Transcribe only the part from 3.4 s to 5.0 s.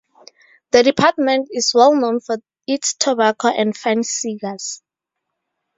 and fine cigars.